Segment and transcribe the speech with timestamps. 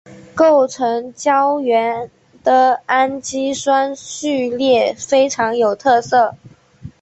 [0.33, 2.09] 构成胶原
[2.43, 6.35] 的氨基酸序列非常有特色。